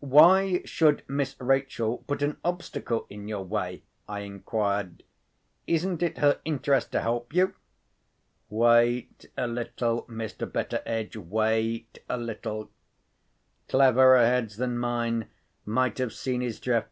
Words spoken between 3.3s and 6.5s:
way?" I inquired. "Isn't it her